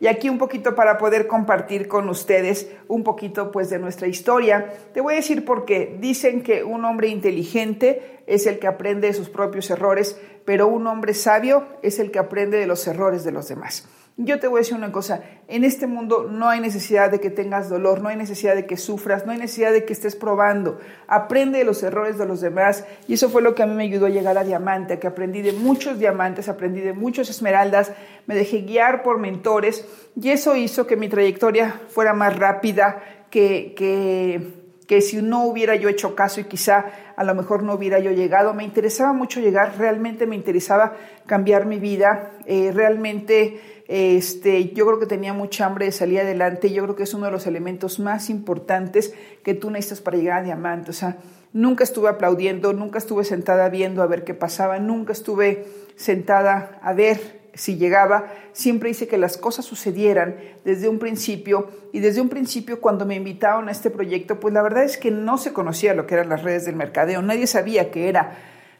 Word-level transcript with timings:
Y 0.00 0.06
aquí 0.06 0.28
un 0.28 0.38
poquito 0.38 0.74
para 0.74 0.96
poder 0.96 1.26
compartir 1.26 1.88
con 1.88 2.08
ustedes 2.08 2.70
un 2.86 3.02
poquito 3.02 3.50
pues 3.50 3.68
de 3.70 3.78
nuestra 3.78 4.06
historia. 4.06 4.72
Te 4.92 5.00
voy 5.00 5.14
a 5.14 5.16
decir 5.16 5.44
por 5.44 5.64
qué. 5.64 5.96
Dicen 6.00 6.42
que 6.42 6.62
un 6.62 6.84
hombre 6.84 7.08
inteligente 7.08 8.22
es 8.26 8.46
el 8.46 8.58
que 8.58 8.68
aprende 8.68 9.08
de 9.08 9.14
sus 9.14 9.28
propios 9.28 9.70
errores, 9.70 10.20
pero 10.44 10.68
un 10.68 10.86
hombre 10.86 11.14
sabio 11.14 11.64
es 11.82 11.98
el 11.98 12.10
que 12.10 12.20
aprende 12.20 12.58
de 12.58 12.66
los 12.66 12.86
errores 12.86 13.24
de 13.24 13.32
los 13.32 13.48
demás. 13.48 13.88
Yo 14.20 14.40
te 14.40 14.48
voy 14.48 14.58
a 14.58 14.62
decir 14.62 14.76
una 14.76 14.90
cosa, 14.90 15.22
en 15.46 15.62
este 15.62 15.86
mundo 15.86 16.28
no 16.28 16.48
hay 16.48 16.58
necesidad 16.58 17.08
de 17.08 17.20
que 17.20 17.30
tengas 17.30 17.68
dolor, 17.68 18.00
no 18.00 18.08
hay 18.08 18.16
necesidad 18.16 18.56
de 18.56 18.66
que 18.66 18.76
sufras, 18.76 19.24
no 19.24 19.30
hay 19.30 19.38
necesidad 19.38 19.72
de 19.72 19.84
que 19.84 19.92
estés 19.92 20.16
probando. 20.16 20.80
Aprende 21.06 21.58
de 21.58 21.64
los 21.64 21.84
errores 21.84 22.18
de 22.18 22.26
los 22.26 22.40
demás 22.40 22.84
y 23.06 23.14
eso 23.14 23.30
fue 23.30 23.42
lo 23.42 23.54
que 23.54 23.62
a 23.62 23.66
mí 23.66 23.76
me 23.76 23.84
ayudó 23.84 24.06
a 24.06 24.10
llegar 24.10 24.36
a 24.36 24.42
diamante, 24.42 24.98
que 24.98 25.06
aprendí 25.06 25.40
de 25.40 25.52
muchos 25.52 26.00
diamantes, 26.00 26.48
aprendí 26.48 26.80
de 26.80 26.94
muchos 26.94 27.30
esmeraldas, 27.30 27.92
me 28.26 28.34
dejé 28.34 28.62
guiar 28.62 29.04
por 29.04 29.20
mentores 29.20 29.86
y 30.20 30.30
eso 30.30 30.56
hizo 30.56 30.88
que 30.88 30.96
mi 30.96 31.08
trayectoria 31.08 31.80
fuera 31.88 32.12
más 32.12 32.36
rápida, 32.36 33.00
que, 33.30 33.72
que, 33.76 34.50
que 34.88 35.00
si 35.00 35.22
no 35.22 35.44
hubiera 35.44 35.76
yo 35.76 35.88
hecho 35.88 36.16
caso 36.16 36.40
y 36.40 36.44
quizá 36.44 36.86
a 37.18 37.24
lo 37.24 37.34
mejor 37.34 37.64
no 37.64 37.74
hubiera 37.74 37.98
yo 37.98 38.12
llegado. 38.12 38.54
Me 38.54 38.62
interesaba 38.62 39.12
mucho 39.12 39.40
llegar, 39.40 39.74
realmente 39.76 40.24
me 40.24 40.36
interesaba 40.36 40.94
cambiar 41.26 41.66
mi 41.66 41.80
vida, 41.80 42.30
eh, 42.46 42.70
realmente 42.72 43.82
este, 43.88 44.68
yo 44.70 44.86
creo 44.86 45.00
que 45.00 45.06
tenía 45.06 45.32
mucha 45.32 45.66
hambre 45.66 45.86
de 45.86 45.92
salir 45.92 46.20
adelante. 46.20 46.70
Yo 46.70 46.84
creo 46.84 46.94
que 46.94 47.02
es 47.02 47.14
uno 47.14 47.26
de 47.26 47.32
los 47.32 47.48
elementos 47.48 47.98
más 47.98 48.30
importantes 48.30 49.14
que 49.42 49.54
tú 49.54 49.68
necesitas 49.68 50.00
para 50.00 50.16
llegar 50.16 50.38
a 50.38 50.44
diamante. 50.44 50.92
O 50.92 50.94
sea, 50.94 51.16
nunca 51.52 51.82
estuve 51.82 52.08
aplaudiendo, 52.08 52.72
nunca 52.72 52.98
estuve 52.98 53.24
sentada 53.24 53.68
viendo 53.68 54.00
a 54.04 54.06
ver 54.06 54.22
qué 54.22 54.34
pasaba, 54.34 54.78
nunca 54.78 55.12
estuve 55.12 55.66
sentada 55.96 56.78
a 56.82 56.92
ver 56.92 57.37
si 57.58 57.76
llegaba. 57.76 58.32
Siempre 58.52 58.90
hice 58.90 59.08
que 59.08 59.18
las 59.18 59.36
cosas 59.36 59.64
sucedieran 59.64 60.36
desde 60.64 60.88
un 60.88 60.98
principio. 60.98 61.68
Y 61.92 62.00
desde 62.00 62.20
un 62.20 62.28
principio, 62.28 62.80
cuando 62.80 63.04
me 63.04 63.14
invitaron 63.14 63.68
a 63.68 63.72
este 63.72 63.90
proyecto, 63.90 64.40
pues 64.40 64.54
la 64.54 64.62
verdad 64.62 64.84
es 64.84 64.96
que 64.96 65.10
no 65.10 65.36
se 65.36 65.52
conocía 65.52 65.94
lo 65.94 66.06
que 66.06 66.14
eran 66.14 66.28
las 66.28 66.42
redes 66.42 66.64
del 66.64 66.76
mercadeo. 66.76 67.20
Nadie 67.20 67.46
sabía 67.46 67.90
qué 67.90 68.08
era 68.08 68.38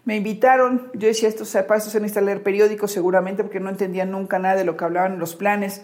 me 0.08 0.16
invitaron, 0.16 0.90
yo 0.94 1.06
decía, 1.06 1.28
estos 1.28 1.52
para 1.52 1.76
esto 1.76 1.90
se 1.90 2.00
necesita 2.00 2.22
leer 2.22 2.42
periódicos 2.42 2.90
seguramente 2.90 3.42
porque 3.42 3.60
no 3.60 3.68
entendía 3.68 4.06
nunca 4.06 4.38
nada 4.38 4.56
de 4.56 4.64
lo 4.64 4.74
que 4.74 4.86
hablaban 4.86 5.18
los 5.18 5.36
planes. 5.36 5.82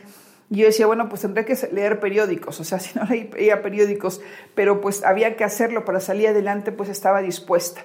Y 0.48 0.56
yo 0.56 0.64
decía, 0.64 0.86
bueno, 0.86 1.10
pues 1.10 1.20
tendré 1.20 1.44
que 1.44 1.54
leer 1.72 2.00
periódicos, 2.00 2.58
o 2.58 2.64
sea, 2.64 2.78
si 2.80 2.98
no 2.98 3.04
leía 3.04 3.60
periódicos, 3.60 4.22
pero 4.54 4.80
pues 4.80 5.04
había 5.04 5.36
que 5.36 5.44
hacerlo 5.44 5.84
para 5.84 6.00
salir 6.00 6.28
adelante, 6.28 6.72
pues 6.72 6.88
estaba 6.88 7.20
dispuesta. 7.20 7.82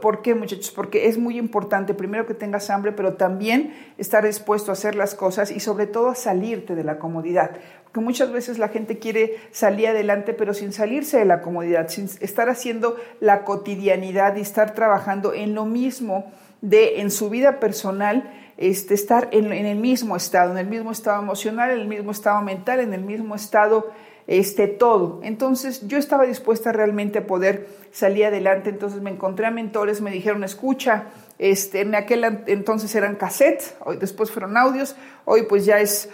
¿Por 0.00 0.22
qué, 0.22 0.34
muchachos? 0.34 0.70
Porque 0.70 1.08
es 1.08 1.18
muy 1.18 1.38
importante, 1.38 1.94
primero 1.94 2.26
que 2.26 2.34
tengas 2.34 2.70
hambre, 2.70 2.92
pero 2.92 3.14
también 3.14 3.74
estar 3.98 4.24
dispuesto 4.24 4.70
a 4.70 4.74
hacer 4.74 4.94
las 4.94 5.14
cosas 5.14 5.50
y 5.50 5.60
sobre 5.60 5.86
todo 5.86 6.08
a 6.08 6.14
salirte 6.14 6.74
de 6.74 6.84
la 6.84 6.98
comodidad 6.98 7.52
que 7.94 8.00
muchas 8.00 8.32
veces 8.32 8.58
la 8.58 8.68
gente 8.68 8.98
quiere 8.98 9.36
salir 9.52 9.86
adelante, 9.86 10.34
pero 10.34 10.52
sin 10.52 10.72
salirse 10.72 11.16
de 11.16 11.24
la 11.24 11.40
comodidad, 11.40 11.88
sin 11.88 12.10
estar 12.20 12.48
haciendo 12.48 12.96
la 13.20 13.44
cotidianidad 13.44 14.36
y 14.36 14.40
estar 14.40 14.74
trabajando 14.74 15.32
en 15.32 15.54
lo 15.54 15.64
mismo 15.64 16.32
de 16.60 17.00
en 17.00 17.12
su 17.12 17.30
vida 17.30 17.60
personal, 17.60 18.32
este, 18.56 18.94
estar 18.94 19.28
en, 19.30 19.52
en 19.52 19.66
el 19.66 19.78
mismo 19.78 20.16
estado, 20.16 20.50
en 20.50 20.58
el 20.58 20.66
mismo 20.66 20.90
estado 20.90 21.22
emocional, 21.22 21.70
en 21.70 21.80
el 21.80 21.86
mismo 21.86 22.10
estado 22.10 22.42
mental, 22.42 22.80
en 22.80 22.94
el 22.94 23.02
mismo 23.02 23.36
estado 23.36 23.92
este, 24.26 24.66
todo. 24.66 25.20
Entonces 25.22 25.86
yo 25.86 25.98
estaba 25.98 26.24
dispuesta 26.24 26.72
realmente 26.72 27.18
a 27.18 27.26
poder 27.26 27.68
salir 27.92 28.26
adelante, 28.26 28.70
entonces 28.70 29.00
me 29.00 29.10
encontré 29.10 29.46
a 29.46 29.50
mentores, 29.50 30.00
me 30.00 30.10
dijeron, 30.10 30.44
escucha, 30.44 31.04
este, 31.38 31.80
en 31.80 31.94
aquel 31.94 32.24
entonces 32.46 32.94
eran 32.94 33.16
cassettes, 33.16 33.74
hoy 33.84 33.96
después 33.96 34.30
fueron 34.30 34.56
audios, 34.56 34.96
hoy 35.24 35.42
pues 35.42 35.64
ya 35.64 35.80
es, 35.80 36.08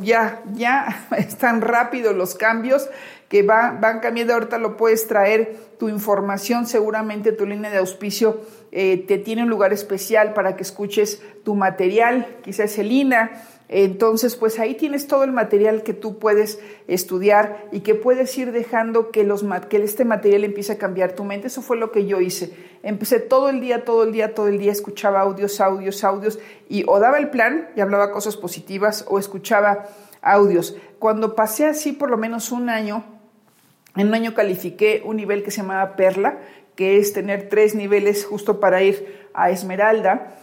ya, 0.00 0.42
ya 0.52 1.06
están 1.16 1.60
rápidos 1.60 2.14
los 2.14 2.34
cambios 2.34 2.88
que 3.28 3.42
va, 3.42 3.76
van 3.80 4.00
cambiando, 4.00 4.34
ahorita 4.34 4.58
lo 4.58 4.76
puedes 4.76 5.08
traer, 5.08 5.56
tu 5.78 5.88
información, 5.88 6.66
seguramente 6.66 7.32
tu 7.32 7.44
línea 7.44 7.70
de 7.70 7.78
auspicio 7.78 8.40
eh, 8.72 9.04
te 9.06 9.18
tiene 9.18 9.42
un 9.42 9.50
lugar 9.50 9.72
especial 9.72 10.32
para 10.32 10.56
que 10.56 10.62
escuches 10.62 11.22
tu 11.44 11.54
material, 11.54 12.26
quizás 12.42 12.78
el 12.78 12.92
INA, 12.92 13.42
entonces, 13.68 14.36
pues 14.36 14.60
ahí 14.60 14.76
tienes 14.76 15.08
todo 15.08 15.24
el 15.24 15.32
material 15.32 15.82
que 15.82 15.92
tú 15.92 16.18
puedes 16.18 16.60
estudiar 16.86 17.66
y 17.72 17.80
que 17.80 17.96
puedes 17.96 18.36
ir 18.38 18.52
dejando 18.52 19.10
que, 19.10 19.24
los, 19.24 19.44
que 19.68 19.78
este 19.78 20.04
material 20.04 20.44
empiece 20.44 20.72
a 20.72 20.78
cambiar 20.78 21.14
tu 21.14 21.24
mente. 21.24 21.48
Eso 21.48 21.62
fue 21.62 21.76
lo 21.76 21.90
que 21.90 22.06
yo 22.06 22.20
hice. 22.20 22.52
Empecé 22.84 23.18
todo 23.18 23.48
el 23.48 23.60
día, 23.60 23.84
todo 23.84 24.04
el 24.04 24.12
día, 24.12 24.34
todo 24.34 24.46
el 24.46 24.58
día, 24.58 24.70
escuchaba 24.70 25.20
audios, 25.20 25.60
audios, 25.60 26.04
audios 26.04 26.38
y 26.68 26.84
o 26.86 27.00
daba 27.00 27.18
el 27.18 27.30
plan 27.30 27.70
y 27.74 27.80
hablaba 27.80 28.12
cosas 28.12 28.36
positivas 28.36 29.04
o 29.08 29.18
escuchaba 29.18 29.88
audios. 30.22 30.76
Cuando 31.00 31.34
pasé 31.34 31.66
así 31.66 31.90
por 31.92 32.08
lo 32.08 32.16
menos 32.16 32.52
un 32.52 32.70
año, 32.70 33.04
en 33.96 34.06
un 34.08 34.14
año 34.14 34.34
califiqué 34.34 35.02
un 35.04 35.16
nivel 35.16 35.42
que 35.42 35.50
se 35.50 35.62
llamaba 35.62 35.96
Perla, 35.96 36.38
que 36.76 36.98
es 36.98 37.12
tener 37.12 37.48
tres 37.48 37.74
niveles 37.74 38.24
justo 38.24 38.60
para 38.60 38.82
ir 38.82 39.28
a 39.34 39.50
Esmeralda. 39.50 40.36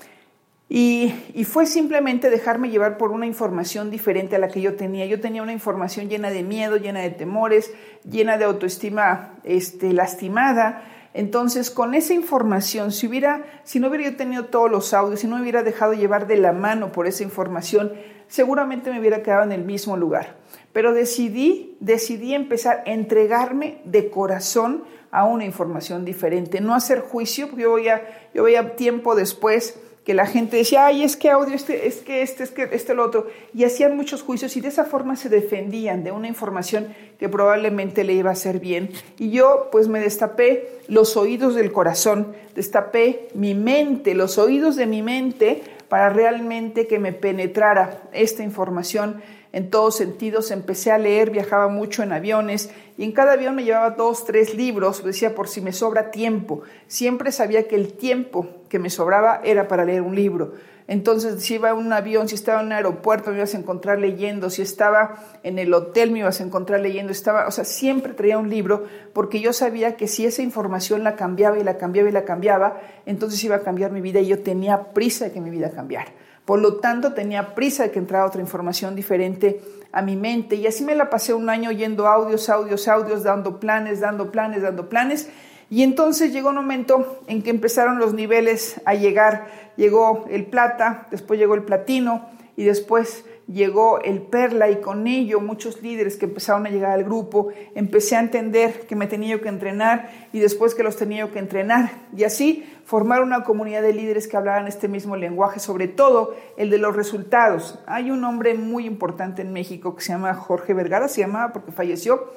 Y, 0.69 1.13
fue 1.45 1.65
simplemente 1.65 2.29
dejarme 2.29 2.69
llevar 2.69 2.97
por 2.97 3.11
una 3.11 3.25
información 3.25 3.91
diferente 3.91 4.37
a 4.37 4.39
la 4.39 4.47
que 4.47 4.61
yo 4.61 4.75
tenía. 4.75 5.05
Yo 5.05 5.19
tenía 5.19 5.43
una 5.43 5.53
información 5.53 6.09
llena 6.09 6.31
de 6.31 6.41
miedo, 6.41 6.77
llena 6.77 7.01
de 7.01 7.11
temores, 7.11 7.71
llena 8.09 8.37
de 8.37 8.45
autoestima 8.45 9.35
este, 9.43 9.93
lastimada. 9.93 10.83
Entonces, 11.13 11.69
con 11.69 11.93
esa 11.93 12.13
información, 12.13 12.91
si, 12.91 13.07
hubiera, 13.07 13.43
si 13.63 13.79
no 13.79 13.89
hubiera 13.89 14.09
yo 14.09 14.15
tenido 14.15 14.45
todos 14.45 14.71
los 14.71 14.93
audios, 14.93 15.19
si 15.19 15.27
no 15.27 15.35
me 15.35 15.43
hubiera 15.43 15.61
dejado 15.61 15.93
llevar 15.93 16.25
de 16.25 16.37
la 16.37 16.53
mano 16.53 16.91
por 16.91 17.05
esa 17.05 17.23
información, 17.23 17.93
seguramente 18.27 18.89
me 18.89 18.99
hubiera 18.99 19.21
quedado 19.21 19.43
en 19.43 19.51
el 19.51 19.63
mismo 19.63 19.95
lugar. 19.95 20.37
Pero 20.71 20.93
decidí, 20.93 21.77
decidí 21.81 22.33
empezar 22.33 22.83
a 22.87 22.91
entregarme 22.91 23.81
de 23.83 24.09
corazón 24.09 24.85
a 25.11 25.25
una 25.25 25.45
información 25.45 26.03
diferente, 26.03 26.61
no 26.61 26.73
hacer 26.73 27.01
juicio, 27.01 27.47
porque 27.47 27.61
yo 27.61 27.75
veía, 27.75 28.01
yo 28.33 28.41
veía 28.41 28.75
tiempo 28.75 29.13
después 29.13 29.79
que 30.03 30.13
la 30.13 30.25
gente 30.25 30.57
decía, 30.57 30.87
ay, 30.87 31.03
es 31.03 31.15
que 31.15 31.29
audio, 31.29 31.55
este, 31.55 31.87
es 31.87 31.97
que 31.97 32.21
este, 32.21 32.43
es 32.43 32.51
que 32.51 32.67
este, 32.71 32.93
lo 32.93 33.05
otro, 33.05 33.27
y 33.53 33.63
hacían 33.63 33.95
muchos 33.95 34.21
juicios 34.21 34.55
y 34.57 34.61
de 34.61 34.67
esa 34.67 34.83
forma 34.83 35.15
se 35.15 35.29
defendían 35.29 36.03
de 36.03 36.11
una 36.11 36.27
información 36.27 36.93
que 37.17 37.29
probablemente 37.29 38.03
le 38.03 38.13
iba 38.13 38.29
a 38.29 38.33
hacer 38.33 38.59
bien. 38.59 38.89
Y 39.17 39.31
yo 39.31 39.69
pues 39.71 39.87
me 39.87 40.01
destapé 40.01 40.67
los 40.89 41.15
oídos 41.15 41.55
del 41.55 41.71
corazón, 41.71 42.35
destapé 42.53 43.29
mi 43.33 43.53
mente, 43.53 44.13
los 44.13 44.37
oídos 44.37 44.75
de 44.75 44.87
mi 44.87 45.01
mente 45.01 45.61
para 45.93 46.09
realmente 46.09 46.87
que 46.87 46.97
me 46.97 47.13
penetrara 47.13 48.01
esta 48.13 48.41
información 48.41 49.21
en 49.51 49.69
todos 49.69 49.95
sentidos. 49.95 50.49
Empecé 50.49 50.91
a 50.91 50.97
leer, 50.97 51.29
viajaba 51.29 51.67
mucho 51.67 52.01
en 52.01 52.11
aviones 52.11 52.71
y 52.97 53.03
en 53.03 53.11
cada 53.11 53.33
avión 53.33 53.53
me 53.53 53.63
llevaba 53.63 53.91
dos, 53.91 54.25
tres 54.25 54.55
libros, 54.55 55.03
decía 55.03 55.35
por 55.35 55.47
si 55.47 55.61
me 55.61 55.71
sobra 55.71 56.09
tiempo. 56.09 56.63
Siempre 56.87 57.31
sabía 57.31 57.67
que 57.67 57.75
el 57.75 57.93
tiempo 57.93 58.47
que 58.69 58.79
me 58.79 58.89
sobraba 58.89 59.41
era 59.43 59.67
para 59.67 59.85
leer 59.85 60.01
un 60.01 60.15
libro. 60.15 60.55
Entonces, 60.87 61.41
si 61.41 61.55
iba 61.55 61.69
en 61.69 61.77
un 61.77 61.93
avión, 61.93 62.27
si 62.27 62.35
estaba 62.35 62.59
en 62.59 62.67
un 62.67 62.73
aeropuerto, 62.73 63.31
me 63.31 63.37
ibas 63.37 63.53
a 63.53 63.57
encontrar 63.57 63.99
leyendo, 63.99 64.49
si 64.49 64.61
estaba 64.61 65.15
en 65.43 65.59
el 65.59 65.73
hotel, 65.73 66.11
me 66.11 66.19
ibas 66.19 66.41
a 66.41 66.43
encontrar 66.43 66.81
leyendo, 66.81 67.11
estaba, 67.11 67.47
o 67.47 67.51
sea, 67.51 67.63
siempre 67.63 68.13
traía 68.13 68.37
un 68.37 68.49
libro 68.49 68.83
porque 69.13 69.39
yo 69.39 69.53
sabía 69.53 69.95
que 69.95 70.07
si 70.07 70.25
esa 70.25 70.41
información 70.41 71.03
la 71.03 71.15
cambiaba 71.15 71.57
y 71.57 71.63
la 71.63 71.77
cambiaba 71.77 72.09
y 72.09 72.11
la 72.11 72.25
cambiaba, 72.25 72.81
entonces 73.05 73.43
iba 73.43 73.55
a 73.55 73.61
cambiar 73.61 73.91
mi 73.91 74.01
vida 74.01 74.19
y 74.19 74.27
yo 74.27 74.43
tenía 74.43 74.93
prisa 74.93 75.25
de 75.25 75.31
que 75.31 75.41
mi 75.41 75.49
vida 75.49 75.71
cambiara. 75.71 76.11
Por 76.45 76.59
lo 76.59 76.75
tanto, 76.77 77.13
tenía 77.13 77.55
prisa 77.55 77.83
de 77.83 77.91
que 77.91 77.99
entrara 77.99 78.25
otra 78.25 78.41
información 78.41 78.95
diferente 78.95 79.61
a 79.93 80.01
mi 80.01 80.17
mente. 80.17 80.55
Y 80.57 80.67
así 80.67 80.83
me 80.83 80.95
la 80.95 81.09
pasé 81.09 81.33
un 81.33 81.49
año 81.49 81.69
oyendo 81.69 82.07
audios, 82.07 82.49
audios, 82.49 82.87
audios, 82.89 83.23
dando 83.23 83.61
planes, 83.61 84.01
dando 84.01 84.29
planes, 84.29 84.61
dando 84.61 84.89
planes. 84.89 85.29
Y 85.73 85.81
entonces 85.81 86.31
llegó 86.31 86.49
un 86.49 86.55
momento 86.57 87.23
en 87.25 87.41
que 87.41 87.49
empezaron 87.49 87.97
los 87.97 88.13
niveles 88.13 88.79
a 88.85 88.93
llegar. 88.93 89.47
Llegó 89.75 90.25
el 90.29 90.45
plata, 90.45 91.07
después 91.09 91.39
llegó 91.39 91.55
el 91.55 91.63
platino 91.63 92.29
y 92.55 92.63
después 92.63 93.25
llegó 93.47 93.99
el 93.99 94.21
Perla 94.21 94.69
y 94.69 94.81
con 94.81 95.07
ello 95.07 95.41
muchos 95.41 95.81
líderes 95.81 96.17
que 96.17 96.25
empezaron 96.25 96.67
a 96.67 96.69
llegar 96.69 96.91
al 96.91 97.03
grupo, 97.03 97.47
empecé 97.73 98.15
a 98.15 98.19
entender 98.19 98.85
que 98.85 98.95
me 98.95 99.07
tenía 99.07 99.41
que 99.41 99.49
entrenar 99.49 100.11
y 100.31 100.37
después 100.37 100.75
que 100.75 100.83
los 100.83 100.95
tenía 100.95 101.27
que 101.31 101.39
entrenar 101.39 101.89
y 102.15 102.23
así 102.23 102.71
formar 102.85 103.23
una 103.23 103.43
comunidad 103.43 103.81
de 103.81 103.93
líderes 103.93 104.27
que 104.27 104.37
hablaran 104.37 104.67
este 104.67 104.87
mismo 104.87 105.15
lenguaje, 105.15 105.59
sobre 105.59 105.87
todo 105.87 106.35
el 106.55 106.69
de 106.69 106.77
los 106.77 106.95
resultados. 106.95 107.79
Hay 107.87 108.11
un 108.11 108.23
hombre 108.25 108.53
muy 108.53 108.85
importante 108.85 109.41
en 109.41 109.51
México 109.51 109.95
que 109.95 110.03
se 110.03 110.13
llama 110.13 110.35
Jorge 110.35 110.75
Vergara, 110.75 111.07
se 111.07 111.21
llamaba 111.21 111.51
porque 111.51 111.71
falleció, 111.71 112.31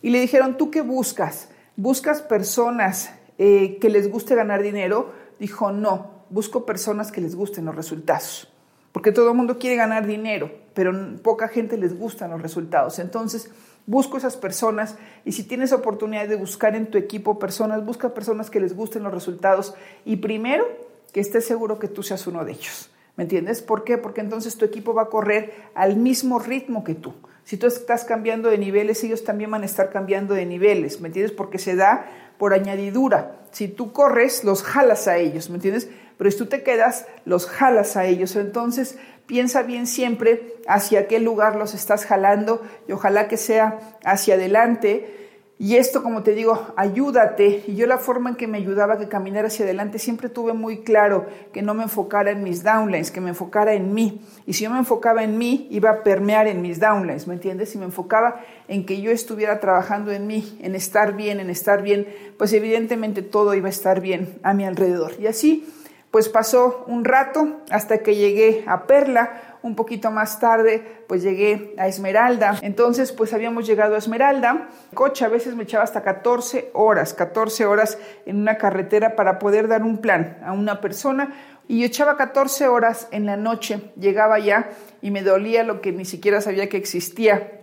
y 0.00 0.08
le 0.08 0.18
dijeron, 0.18 0.56
¿tú 0.56 0.70
qué 0.70 0.80
buscas? 0.80 1.50
¿Buscas 1.80 2.20
personas 2.20 3.10
eh, 3.38 3.78
que 3.80 3.88
les 3.88 4.10
guste 4.10 4.34
ganar 4.34 4.62
dinero? 4.62 5.14
Dijo, 5.38 5.72
no, 5.72 6.26
busco 6.28 6.66
personas 6.66 7.10
que 7.10 7.22
les 7.22 7.34
gusten 7.34 7.64
los 7.64 7.74
resultados. 7.74 8.52
porque 8.92 9.12
todo 9.12 9.30
el 9.30 9.34
mundo 9.34 9.58
quiere 9.58 9.76
ganar 9.76 10.06
dinero, 10.06 10.50
pero 10.74 10.92
poca 11.22 11.48
gente 11.48 11.78
les 11.78 11.98
gustan 11.98 12.32
los 12.32 12.42
resultados. 12.42 12.98
Entonces, 12.98 13.50
busco 13.86 14.18
esas 14.18 14.36
personas 14.36 14.98
y 15.24 15.32
si 15.32 15.44
tienes 15.44 15.72
oportunidad 15.72 16.28
de 16.28 16.36
buscar 16.36 16.76
en 16.76 16.90
tu 16.90 16.98
equipo 16.98 17.38
personas, 17.38 17.82
busca 17.82 18.12
personas 18.12 18.50
que 18.50 18.60
les 18.60 18.76
gusten 18.76 19.02
los 19.02 19.14
resultados 19.14 19.72
y 20.04 20.16
primero 20.16 20.66
que 21.14 21.20
estés 21.20 21.46
seguro 21.46 21.78
que 21.78 21.88
tú 21.88 22.02
seas 22.02 22.26
uno 22.26 22.44
de 22.44 22.52
ellos. 22.52 22.90
¿Me 23.16 23.24
entiendes? 23.24 23.62
¿Por 23.62 23.84
qué? 23.84 23.96
Porque 23.96 24.20
entonces 24.20 24.58
tu 24.58 24.66
equipo 24.66 24.92
va 24.92 25.04
a 25.04 25.08
correr 25.08 25.54
al 25.74 25.96
mismo 25.96 26.40
ritmo 26.40 26.84
que 26.84 26.94
tú. 26.94 27.14
Si 27.50 27.56
tú 27.56 27.66
estás 27.66 28.04
cambiando 28.04 28.48
de 28.48 28.58
niveles, 28.58 29.02
ellos 29.02 29.24
también 29.24 29.50
van 29.50 29.62
a 29.62 29.66
estar 29.66 29.90
cambiando 29.90 30.34
de 30.34 30.46
niveles, 30.46 31.00
¿me 31.00 31.08
entiendes? 31.08 31.32
Porque 31.32 31.58
se 31.58 31.74
da 31.74 32.06
por 32.38 32.54
añadidura. 32.54 33.40
Si 33.50 33.66
tú 33.66 33.92
corres, 33.92 34.44
los 34.44 34.62
jalas 34.62 35.08
a 35.08 35.16
ellos, 35.16 35.50
¿me 35.50 35.56
entiendes? 35.56 35.88
Pero 36.16 36.30
si 36.30 36.38
tú 36.38 36.46
te 36.46 36.62
quedas, 36.62 37.06
los 37.24 37.48
jalas 37.48 37.96
a 37.96 38.04
ellos. 38.04 38.36
Entonces, 38.36 38.98
piensa 39.26 39.64
bien 39.64 39.88
siempre 39.88 40.54
hacia 40.68 41.08
qué 41.08 41.18
lugar 41.18 41.56
los 41.56 41.74
estás 41.74 42.06
jalando 42.06 42.62
y 42.86 42.92
ojalá 42.92 43.26
que 43.26 43.36
sea 43.36 43.80
hacia 44.04 44.34
adelante 44.34 45.29
y 45.62 45.76
esto, 45.76 46.02
como 46.02 46.22
te 46.22 46.32
digo, 46.32 46.72
ayúdate. 46.74 47.64
Y 47.66 47.76
yo 47.76 47.86
la 47.86 47.98
forma 47.98 48.30
en 48.30 48.36
que 48.36 48.46
me 48.46 48.56
ayudaba 48.56 48.94
a 48.94 48.98
que 48.98 49.08
caminara 49.08 49.48
hacia 49.48 49.66
adelante, 49.66 49.98
siempre 49.98 50.30
tuve 50.30 50.54
muy 50.54 50.78
claro 50.78 51.26
que 51.52 51.60
no 51.60 51.74
me 51.74 51.82
enfocara 51.82 52.30
en 52.30 52.42
mis 52.42 52.62
downlines, 52.62 53.10
que 53.10 53.20
me 53.20 53.28
enfocara 53.28 53.74
en 53.74 53.92
mí. 53.92 54.22
Y 54.46 54.54
si 54.54 54.64
yo 54.64 54.70
me 54.70 54.78
enfocaba 54.78 55.22
en 55.22 55.36
mí, 55.36 55.68
iba 55.70 55.90
a 55.90 56.02
permear 56.02 56.46
en 56.46 56.62
mis 56.62 56.80
downlines, 56.80 57.26
¿me 57.26 57.34
entiendes? 57.34 57.68
Si 57.68 57.76
me 57.76 57.84
enfocaba 57.84 58.40
en 58.68 58.86
que 58.86 59.02
yo 59.02 59.10
estuviera 59.10 59.60
trabajando 59.60 60.12
en 60.12 60.26
mí, 60.26 60.58
en 60.62 60.74
estar 60.74 61.14
bien, 61.14 61.40
en 61.40 61.50
estar 61.50 61.82
bien, 61.82 62.08
pues 62.38 62.54
evidentemente 62.54 63.20
todo 63.20 63.52
iba 63.52 63.66
a 63.66 63.70
estar 63.70 64.00
bien 64.00 64.38
a 64.42 64.54
mi 64.54 64.64
alrededor. 64.64 65.12
Y 65.20 65.26
así, 65.26 65.70
pues 66.10 66.30
pasó 66.30 66.84
un 66.86 67.04
rato 67.04 67.60
hasta 67.70 67.98
que 67.98 68.16
llegué 68.16 68.64
a 68.66 68.86
Perla, 68.86 69.49
un 69.62 69.76
poquito 69.76 70.10
más 70.10 70.40
tarde, 70.40 71.04
pues 71.06 71.22
llegué 71.22 71.74
a 71.78 71.86
Esmeralda. 71.86 72.58
Entonces, 72.62 73.12
pues 73.12 73.32
habíamos 73.32 73.66
llegado 73.66 73.94
a 73.94 73.98
Esmeralda. 73.98 74.68
coche 74.94 75.24
a 75.24 75.28
veces 75.28 75.54
me 75.54 75.64
echaba 75.64 75.84
hasta 75.84 76.02
14 76.02 76.70
horas, 76.72 77.14
14 77.14 77.66
horas 77.66 77.98
en 78.26 78.36
una 78.36 78.56
carretera 78.56 79.16
para 79.16 79.38
poder 79.38 79.68
dar 79.68 79.82
un 79.82 79.98
plan 79.98 80.38
a 80.44 80.52
una 80.52 80.80
persona. 80.80 81.34
Y 81.68 81.80
yo 81.80 81.86
echaba 81.86 82.16
14 82.16 82.68
horas 82.68 83.08
en 83.10 83.26
la 83.26 83.36
noche, 83.36 83.92
llegaba 83.96 84.38
ya 84.38 84.70
y 85.02 85.10
me 85.10 85.22
dolía 85.22 85.62
lo 85.62 85.80
que 85.80 85.92
ni 85.92 86.04
siquiera 86.04 86.40
sabía 86.40 86.68
que 86.68 86.76
existía. 86.76 87.60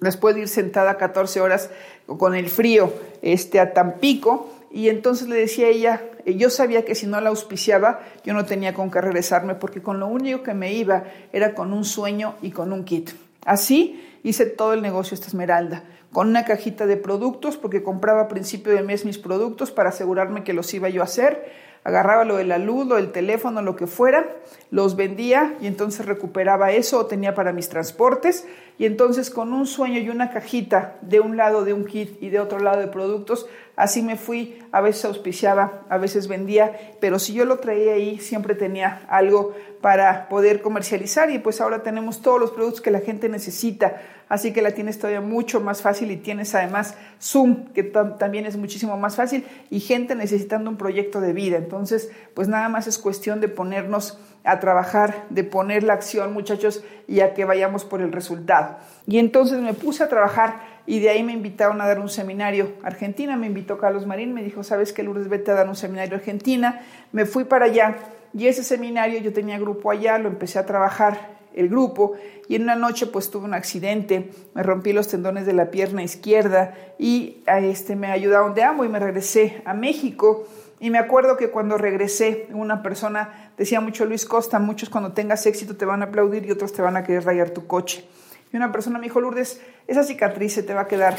Después 0.00 0.34
de 0.34 0.42
ir 0.42 0.48
sentada 0.48 0.96
14 0.96 1.40
horas 1.40 1.70
con 2.06 2.34
el 2.34 2.48
frío 2.48 2.92
este, 3.20 3.60
a 3.60 3.72
Tampico, 3.72 4.50
y 4.72 4.88
entonces 4.88 5.28
le 5.28 5.36
decía 5.36 5.66
a 5.66 5.70
ella, 5.70 6.02
eh, 6.24 6.36
yo 6.36 6.50
sabía 6.50 6.84
que 6.84 6.94
si 6.94 7.06
no 7.06 7.20
la 7.20 7.30
auspiciaba, 7.30 8.00
yo 8.24 8.34
no 8.34 8.44
tenía 8.44 8.74
con 8.74 8.90
qué 8.90 9.00
regresarme, 9.00 9.54
porque 9.54 9.82
con 9.82 10.00
lo 10.00 10.06
único 10.06 10.42
que 10.42 10.54
me 10.54 10.72
iba 10.72 11.04
era 11.32 11.54
con 11.54 11.72
un 11.72 11.84
sueño 11.84 12.36
y 12.42 12.50
con 12.50 12.72
un 12.72 12.84
kit. 12.84 13.10
Así 13.44 14.18
hice 14.22 14.46
todo 14.46 14.72
el 14.72 14.82
negocio 14.82 15.14
esta 15.14 15.26
Esmeralda, 15.26 15.84
con 16.12 16.28
una 16.28 16.44
cajita 16.44 16.86
de 16.86 16.96
productos, 16.96 17.56
porque 17.56 17.82
compraba 17.82 18.22
a 18.22 18.28
principio 18.28 18.72
de 18.72 18.82
mes 18.82 19.04
mis 19.04 19.18
productos 19.18 19.70
para 19.70 19.88
asegurarme 19.88 20.44
que 20.44 20.52
los 20.52 20.72
iba 20.74 20.88
yo 20.88 21.02
a 21.02 21.04
hacer 21.04 21.72
agarraba 21.84 22.24
lo 22.24 22.36
de 22.36 22.44
la 22.44 22.58
luz, 22.58 22.86
lo 22.86 22.96
del 22.96 23.10
teléfono, 23.10 23.60
lo 23.62 23.74
que 23.76 23.86
fuera, 23.86 24.36
los 24.70 24.96
vendía 24.96 25.56
y 25.60 25.66
entonces 25.66 26.06
recuperaba 26.06 26.72
eso 26.72 26.98
o 26.98 27.06
tenía 27.06 27.34
para 27.34 27.52
mis 27.52 27.68
transportes 27.68 28.46
y 28.78 28.86
entonces 28.86 29.30
con 29.30 29.52
un 29.52 29.66
sueño 29.66 29.98
y 29.98 30.08
una 30.08 30.30
cajita 30.30 30.96
de 31.02 31.20
un 31.20 31.36
lado 31.36 31.64
de 31.64 31.72
un 31.72 31.84
kit 31.84 32.22
y 32.22 32.30
de 32.30 32.40
otro 32.40 32.60
lado 32.60 32.80
de 32.80 32.88
productos, 32.88 33.46
así 33.76 34.02
me 34.02 34.16
fui, 34.16 34.58
a 34.70 34.80
veces 34.80 35.04
auspiciaba, 35.06 35.82
a 35.88 35.98
veces 35.98 36.28
vendía, 36.28 36.94
pero 37.00 37.18
si 37.18 37.32
yo 37.32 37.44
lo 37.44 37.58
traía 37.58 37.94
ahí 37.94 38.18
siempre 38.18 38.54
tenía 38.54 39.02
algo 39.08 39.54
para 39.80 40.28
poder 40.28 40.62
comercializar 40.62 41.30
y 41.30 41.38
pues 41.38 41.60
ahora 41.60 41.82
tenemos 41.82 42.22
todos 42.22 42.38
los 42.38 42.50
productos 42.50 42.80
que 42.80 42.90
la 42.90 43.00
gente 43.00 43.28
necesita, 43.28 44.00
así 44.28 44.52
que 44.52 44.62
la 44.62 44.72
tienes 44.72 44.98
todavía 44.98 45.20
mucho 45.20 45.60
más 45.60 45.82
fácil 45.82 46.10
y 46.10 46.16
tienes 46.16 46.54
además 46.54 46.94
Zoom, 47.20 47.72
que 47.72 47.82
también 47.82 48.46
es 48.46 48.56
muchísimo 48.56 48.96
más 48.96 49.16
fácil 49.16 49.44
y 49.70 49.80
gente 49.80 50.14
necesitando 50.14 50.70
un 50.70 50.76
proyecto 50.76 51.20
de 51.20 51.32
vida. 51.32 51.56
Entonces, 51.56 52.10
pues 52.34 52.48
nada 52.48 52.68
más 52.68 52.86
es 52.86 52.98
cuestión 52.98 53.40
de 53.40 53.48
ponernos 53.48 54.18
a 54.44 54.60
trabajar, 54.60 55.26
de 55.30 55.44
poner 55.44 55.82
la 55.82 55.92
acción, 55.92 56.32
muchachos, 56.32 56.82
y 57.06 57.20
a 57.20 57.34
que 57.34 57.44
vayamos 57.44 57.84
por 57.84 58.00
el 58.00 58.12
resultado. 58.12 58.76
Y 59.06 59.18
entonces 59.18 59.60
me 59.60 59.74
puse 59.74 60.02
a 60.02 60.08
trabajar 60.08 60.60
y 60.86 61.00
de 61.00 61.10
ahí 61.10 61.22
me 61.22 61.32
invitaron 61.32 61.80
a 61.80 61.86
dar 61.86 62.00
un 62.00 62.08
seminario 62.08 62.72
a 62.82 62.88
Argentina, 62.88 63.36
me 63.36 63.46
invitó 63.46 63.78
Carlos 63.78 64.06
Marín, 64.06 64.34
me 64.34 64.42
dijo, 64.42 64.64
¿sabes 64.64 64.92
qué, 64.92 65.02
Lourdes? 65.02 65.28
Vete 65.28 65.50
a 65.52 65.54
dar 65.54 65.68
un 65.68 65.76
seminario 65.76 66.14
a 66.14 66.18
Argentina. 66.18 66.80
Me 67.12 67.24
fui 67.24 67.44
para 67.44 67.66
allá 67.66 67.96
y 68.34 68.46
ese 68.46 68.64
seminario 68.64 69.20
yo 69.20 69.32
tenía 69.32 69.58
grupo 69.58 69.90
allá, 69.90 70.18
lo 70.18 70.28
empecé 70.28 70.58
a 70.58 70.66
trabajar 70.66 71.42
el 71.54 71.68
grupo 71.68 72.14
y 72.48 72.56
en 72.56 72.62
una 72.62 72.76
noche 72.76 73.06
pues 73.06 73.30
tuve 73.30 73.44
un 73.44 73.54
accidente, 73.54 74.30
me 74.54 74.62
rompí 74.62 74.92
los 74.92 75.08
tendones 75.08 75.46
de 75.46 75.52
la 75.52 75.70
pierna 75.70 76.02
izquierda 76.02 76.74
y 76.98 77.42
a 77.46 77.60
este, 77.60 77.94
me 77.94 78.10
ayudaron 78.10 78.54
de 78.54 78.62
amo 78.62 78.84
y 78.84 78.88
me 78.88 78.98
regresé 78.98 79.62
a 79.64 79.74
México 79.74 80.46
y 80.82 80.90
me 80.90 80.98
acuerdo 80.98 81.36
que 81.36 81.50
cuando 81.50 81.78
regresé 81.78 82.48
una 82.50 82.82
persona 82.82 83.52
decía 83.56 83.80
mucho 83.80 84.04
Luis 84.04 84.26
Costa, 84.26 84.58
muchos 84.58 84.90
cuando 84.90 85.12
tengas 85.12 85.46
éxito 85.46 85.76
te 85.76 85.84
van 85.84 86.02
a 86.02 86.06
aplaudir 86.06 86.44
y 86.44 86.50
otros 86.50 86.72
te 86.72 86.82
van 86.82 86.96
a 86.96 87.04
querer 87.04 87.24
rayar 87.24 87.50
tu 87.50 87.68
coche. 87.68 88.04
Y 88.52 88.56
una 88.56 88.72
persona 88.72 88.98
me 88.98 89.04
dijo, 89.04 89.20
Lourdes, 89.20 89.60
esa 89.86 90.02
cicatriz 90.02 90.54
se 90.54 90.64
te 90.64 90.74
va 90.74 90.80
a 90.80 90.88
quedar 90.88 91.14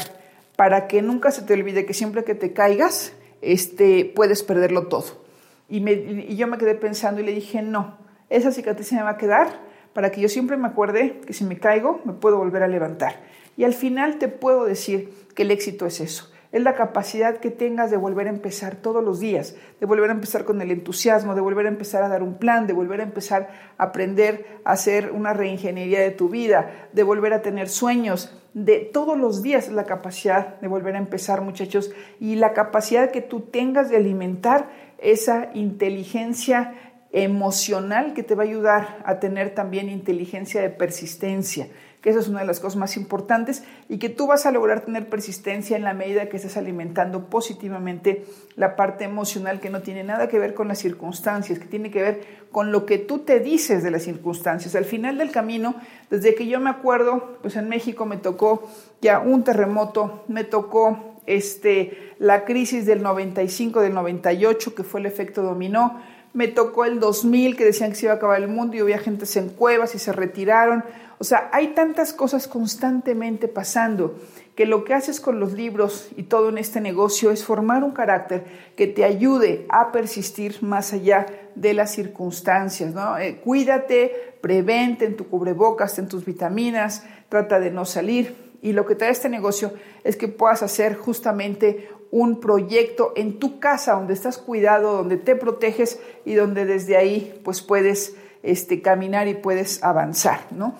para 0.54 0.86
que 0.86 1.00
nunca 1.00 1.30
se 1.30 1.40
te 1.40 1.54
olvide 1.54 1.86
que 1.86 1.94
siempre 1.94 2.24
que 2.24 2.34
te 2.34 2.52
caigas, 2.52 3.14
este, 3.40 4.12
puedes 4.14 4.42
perderlo 4.42 4.88
todo. 4.88 5.24
Y, 5.70 6.36
yo 6.36 6.46
me 6.46 6.58
quedé 6.58 6.74
pensando 6.74 7.22
y 7.22 7.24
le 7.24 7.32
dije, 7.32 7.62
no, 7.62 7.96
esa 8.28 8.52
cicatriz 8.52 8.88
se 8.88 8.96
me 8.96 9.02
va 9.02 9.12
a 9.12 9.16
quedar 9.16 9.60
para 9.94 10.12
que 10.12 10.20
yo 10.20 10.28
siempre 10.28 10.58
me 10.58 10.68
acuerde 10.68 11.22
que 11.26 11.32
si 11.32 11.42
me 11.44 11.56
caigo 11.56 12.02
me 12.04 12.12
puedo 12.12 12.36
volver 12.36 12.62
a 12.64 12.68
levantar. 12.68 13.22
Y 13.56 13.64
al 13.64 13.72
final 13.72 14.18
te 14.18 14.28
puedo 14.28 14.66
decir 14.66 15.08
que 15.34 15.44
el 15.44 15.50
éxito 15.50 15.86
es 15.86 16.00
eso. 16.02 16.33
Es 16.54 16.62
la 16.62 16.76
capacidad 16.76 17.38
que 17.38 17.50
tengas 17.50 17.90
de 17.90 17.96
volver 17.96 18.28
a 18.28 18.30
empezar 18.30 18.76
todos 18.76 19.02
los 19.02 19.18
días, 19.18 19.56
de 19.80 19.86
volver 19.86 20.10
a 20.10 20.12
empezar 20.12 20.44
con 20.44 20.62
el 20.62 20.70
entusiasmo, 20.70 21.34
de 21.34 21.40
volver 21.40 21.66
a 21.66 21.68
empezar 21.68 22.04
a 22.04 22.08
dar 22.08 22.22
un 22.22 22.38
plan, 22.38 22.68
de 22.68 22.72
volver 22.72 23.00
a 23.00 23.02
empezar 23.02 23.50
a 23.76 23.82
aprender 23.82 24.60
a 24.64 24.70
hacer 24.70 25.10
una 25.10 25.32
reingeniería 25.32 25.98
de 25.98 26.12
tu 26.12 26.28
vida, 26.28 26.88
de 26.92 27.02
volver 27.02 27.32
a 27.32 27.42
tener 27.42 27.68
sueños, 27.68 28.40
de 28.52 28.78
todos 28.78 29.18
los 29.18 29.42
días 29.42 29.68
la 29.68 29.82
capacidad 29.82 30.60
de 30.60 30.68
volver 30.68 30.94
a 30.94 30.98
empezar, 30.98 31.40
muchachos, 31.40 31.90
y 32.20 32.36
la 32.36 32.52
capacidad 32.52 33.10
que 33.10 33.20
tú 33.20 33.40
tengas 33.40 33.90
de 33.90 33.96
alimentar 33.96 34.70
esa 34.98 35.50
inteligencia 35.54 36.74
emocional 37.10 38.14
que 38.14 38.22
te 38.22 38.36
va 38.36 38.44
a 38.44 38.46
ayudar 38.46 39.02
a 39.04 39.18
tener 39.18 39.56
también 39.56 39.88
inteligencia 39.88 40.62
de 40.62 40.70
persistencia, 40.70 41.66
que 42.04 42.10
esa 42.10 42.20
es 42.20 42.28
una 42.28 42.40
de 42.40 42.46
las 42.46 42.60
cosas 42.60 42.76
más 42.76 42.98
importantes 42.98 43.64
y 43.88 43.96
que 43.96 44.10
tú 44.10 44.26
vas 44.26 44.44
a 44.44 44.50
lograr 44.50 44.82
tener 44.82 45.08
persistencia 45.08 45.74
en 45.74 45.84
la 45.84 45.94
medida 45.94 46.28
que 46.28 46.36
estés 46.36 46.58
alimentando 46.58 47.30
positivamente 47.30 48.26
la 48.56 48.76
parte 48.76 49.04
emocional 49.04 49.58
que 49.58 49.70
no 49.70 49.80
tiene 49.80 50.04
nada 50.04 50.28
que 50.28 50.38
ver 50.38 50.52
con 50.52 50.68
las 50.68 50.80
circunstancias, 50.80 51.58
que 51.58 51.64
tiene 51.64 51.90
que 51.90 52.02
ver 52.02 52.24
con 52.52 52.72
lo 52.72 52.84
que 52.84 52.98
tú 52.98 53.20
te 53.20 53.40
dices 53.40 53.82
de 53.82 53.90
las 53.90 54.02
circunstancias. 54.02 54.74
Al 54.74 54.84
final 54.84 55.16
del 55.16 55.30
camino, 55.30 55.76
desde 56.10 56.34
que 56.34 56.46
yo 56.46 56.60
me 56.60 56.68
acuerdo, 56.68 57.38
pues 57.40 57.56
en 57.56 57.70
México 57.70 58.04
me 58.04 58.18
tocó 58.18 58.68
ya 59.00 59.20
un 59.20 59.42
terremoto, 59.42 60.24
me 60.28 60.44
tocó 60.44 61.22
este, 61.24 62.12
la 62.18 62.44
crisis 62.44 62.84
del 62.84 63.02
95, 63.02 63.80
del 63.80 63.94
98, 63.94 64.74
que 64.74 64.82
fue 64.84 65.00
el 65.00 65.06
efecto 65.06 65.42
dominó. 65.42 66.02
Me 66.34 66.48
tocó 66.48 66.84
el 66.84 67.00
2000, 67.00 67.56
que 67.56 67.64
decían 67.64 67.90
que 67.90 67.96
se 67.96 68.06
iba 68.06 68.12
a 68.12 68.16
acabar 68.16 68.42
el 68.42 68.48
mundo 68.48 68.76
y 68.76 68.80
había 68.80 68.98
gente 68.98 69.24
en 69.38 69.48
cuevas 69.48 69.94
y 69.94 69.98
se 69.98 70.12
retiraron. 70.12 70.84
O 71.18 71.24
sea, 71.24 71.48
hay 71.52 71.68
tantas 71.68 72.12
cosas 72.12 72.48
constantemente 72.48 73.48
pasando 73.48 74.16
que 74.54 74.66
lo 74.66 74.84
que 74.84 74.94
haces 74.94 75.20
con 75.20 75.40
los 75.40 75.52
libros 75.52 76.08
y 76.16 76.24
todo 76.24 76.48
en 76.48 76.58
este 76.58 76.80
negocio 76.80 77.30
es 77.30 77.44
formar 77.44 77.82
un 77.82 77.92
carácter 77.92 78.44
que 78.76 78.86
te 78.86 79.04
ayude 79.04 79.66
a 79.68 79.90
persistir 79.92 80.62
más 80.62 80.92
allá 80.92 81.26
de 81.54 81.72
las 81.72 81.92
circunstancias. 81.92 82.92
¿no? 82.94 83.16
Eh, 83.16 83.40
cuídate, 83.42 84.36
prevente 84.40 85.04
en 85.06 85.16
tu 85.16 85.28
cubrebocas, 85.28 85.98
en 85.98 86.08
tus 86.08 86.24
vitaminas, 86.24 87.04
trata 87.28 87.58
de 87.58 87.70
no 87.70 87.84
salir, 87.84 88.44
y 88.64 88.72
lo 88.72 88.86
que 88.86 88.94
trae 88.94 89.10
este 89.10 89.28
negocio 89.28 89.74
es 90.04 90.16
que 90.16 90.26
puedas 90.26 90.62
hacer 90.62 90.96
justamente 90.96 91.90
un 92.14 92.38
proyecto 92.38 93.12
en 93.16 93.40
tu 93.40 93.58
casa 93.58 93.94
donde 93.94 94.14
estás 94.14 94.38
cuidado, 94.38 94.98
donde 94.98 95.16
te 95.16 95.34
proteges 95.34 95.98
y 96.24 96.34
donde 96.34 96.64
desde 96.64 96.96
ahí 96.96 97.40
pues 97.42 97.60
puedes 97.60 98.14
este, 98.44 98.80
caminar 98.80 99.26
y 99.26 99.34
puedes 99.34 99.82
avanzar, 99.82 100.46
¿no? 100.52 100.76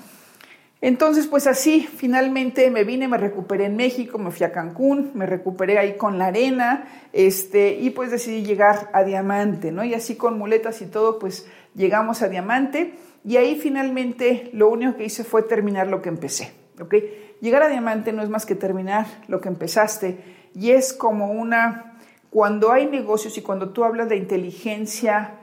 Entonces, 0.81 1.27
pues 1.27 1.49
así, 1.49 1.81
finalmente 1.81 2.71
me 2.71 2.85
vine, 2.85 3.09
me 3.09 3.19
recuperé 3.19 3.65
en 3.65 3.75
México, 3.75 4.17
me 4.17 4.31
fui 4.31 4.47
a 4.47 4.53
Cancún, 4.53 5.11
me 5.15 5.27
recuperé 5.27 5.77
ahí 5.77 5.97
con 5.97 6.19
la 6.19 6.27
arena, 6.27 6.87
este, 7.13 7.81
y 7.81 7.91
pues 7.91 8.13
decidí 8.13 8.45
llegar 8.45 8.91
a 8.93 9.03
Diamante, 9.03 9.73
¿no? 9.73 9.83
Y 9.83 9.95
así 9.95 10.15
con 10.15 10.39
muletas 10.39 10.83
y 10.83 10.87
todo, 10.87 11.19
pues 11.19 11.49
llegamos 11.75 12.23
a 12.23 12.29
Diamante, 12.29 12.95
y 13.25 13.39
ahí 13.39 13.59
finalmente 13.59 14.51
lo 14.53 14.69
único 14.69 14.97
que 14.97 15.07
hice 15.07 15.25
fue 15.25 15.43
terminar 15.43 15.89
lo 15.89 16.01
que 16.01 16.11
empecé, 16.11 16.53
¿ok? 16.81 16.95
Llegar 17.41 17.63
a 17.63 17.69
diamante 17.69 18.13
no 18.13 18.23
es 18.23 18.29
más 18.29 18.47
que 18.47 18.55
terminar 18.55 19.07
lo 19.29 19.41
que 19.41 19.49
empezaste 19.49 20.19
y 20.55 20.71
es 20.71 20.93
como 20.93 21.33
una, 21.33 21.99
cuando 22.31 22.73
hay 22.73 22.87
negocios 22.87 23.37
y 23.39 23.43
cuando 23.43 23.71
tú 23.71 23.85
hablas 23.85 24.09
de 24.09 24.17
inteligencia 24.17 25.35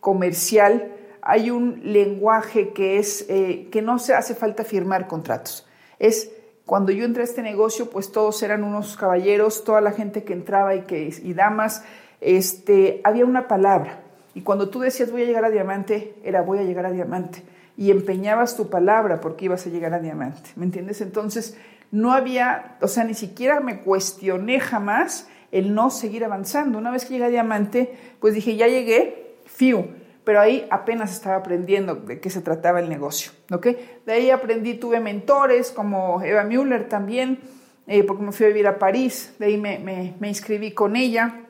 comercial, 0.00 0.92
hay 1.22 1.50
un 1.50 1.80
lenguaje 1.84 2.70
que 2.72 2.98
es 2.98 3.26
eh, 3.28 3.68
que 3.70 3.82
no 3.82 3.98
se 3.98 4.14
hace 4.14 4.34
falta 4.34 4.64
firmar 4.64 5.06
contratos. 5.06 5.66
Es 5.98 6.30
cuando 6.64 6.92
yo 6.92 7.04
entré 7.04 7.22
a 7.22 7.24
este 7.24 7.42
negocio, 7.42 7.90
pues 7.90 8.12
todos 8.12 8.42
eran 8.42 8.64
unos 8.64 8.96
caballeros, 8.96 9.64
toda 9.64 9.80
la 9.80 9.92
gente 9.92 10.24
que 10.24 10.32
entraba 10.32 10.74
y 10.74 10.82
que 10.82 11.12
y 11.22 11.34
damas, 11.34 11.84
este, 12.20 13.00
había 13.04 13.24
una 13.24 13.48
palabra. 13.48 14.02
Y 14.34 14.42
cuando 14.42 14.70
tú 14.70 14.80
decías 14.80 15.10
voy 15.10 15.22
a 15.22 15.26
llegar 15.26 15.44
a 15.44 15.50
diamante, 15.50 16.14
era 16.22 16.42
voy 16.42 16.58
a 16.58 16.62
llegar 16.62 16.86
a 16.86 16.92
diamante. 16.92 17.42
Y 17.80 17.90
empeñabas 17.90 18.58
tu 18.58 18.68
palabra 18.68 19.22
porque 19.22 19.46
ibas 19.46 19.66
a 19.66 19.70
llegar 19.70 19.94
a 19.94 20.00
diamante. 20.00 20.50
¿Me 20.54 20.66
entiendes? 20.66 21.00
Entonces, 21.00 21.56
no 21.90 22.12
había, 22.12 22.76
o 22.82 22.88
sea, 22.88 23.04
ni 23.04 23.14
siquiera 23.14 23.60
me 23.60 23.80
cuestioné 23.80 24.60
jamás 24.60 25.26
el 25.50 25.74
no 25.74 25.88
seguir 25.88 26.22
avanzando. 26.24 26.76
Una 26.76 26.90
vez 26.90 27.06
que 27.06 27.14
llegué 27.14 27.24
a 27.24 27.30
diamante, 27.30 27.96
pues 28.20 28.34
dije, 28.34 28.54
ya 28.56 28.68
llegué, 28.68 29.36
fiu, 29.46 29.86
pero 30.24 30.40
ahí 30.40 30.66
apenas 30.70 31.12
estaba 31.12 31.36
aprendiendo 31.36 31.94
de 31.94 32.20
qué 32.20 32.28
se 32.30 32.42
trataba 32.42 32.80
el 32.80 32.88
negocio, 32.90 33.32
¿ok? 33.50 33.66
De 34.06 34.12
ahí 34.12 34.30
aprendí, 34.30 34.74
tuve 34.74 35.00
mentores 35.00 35.70
como 35.70 36.22
Eva 36.22 36.44
Müller 36.44 36.86
también, 36.86 37.40
eh, 37.86 38.04
porque 38.04 38.22
me 38.22 38.32
fui 38.32 38.46
a 38.46 38.48
vivir 38.50 38.66
a 38.66 38.78
París, 38.78 39.34
de 39.38 39.46
ahí 39.46 39.56
me, 39.56 39.78
me, 39.78 40.14
me, 40.20 40.28
inscribí 40.28 40.72
con 40.72 40.94
ella 40.96 41.40